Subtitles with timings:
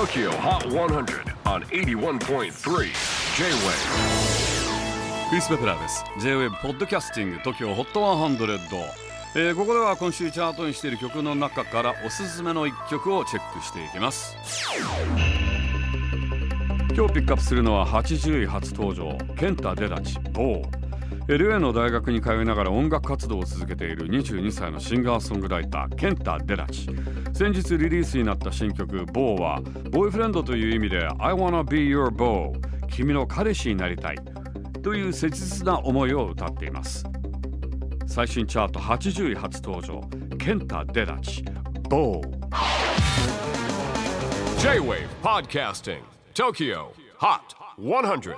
[0.00, 2.48] TOKYO HOT 100 on 81.3 J-WAVE
[5.28, 8.58] クリス・ベプラーです J-WAVE ポッドキャスティング TOKYO HOT 100、
[9.36, 14.38] えー、ここでは今週チャートにしている曲の中からおすすめの一曲をチェックしていきます。
[16.96, 20.79] 今日ピックアップするのは80位初登場ケンタ・デラチボー
[21.28, 26.88] LA の大学に通いながら音楽活動を続けている22歳のシンガーソングライターケンタ・デラチ。
[27.32, 32.52] 先日リリースになった新曲「ボー」はボーイフレンドという意味で「I wanna be your beau」
[32.90, 34.18] 君の彼氏になりたい
[34.82, 37.04] という切実な思いを歌っています。
[38.06, 40.00] 最新チャート80位初登場
[40.36, 41.44] ケンタ・デラチ。
[41.88, 42.40] ボー。
[44.60, 46.00] J-WAVE PODCASTING
[46.34, 46.86] TOKYO
[47.18, 47.40] HOT
[47.78, 48.36] 100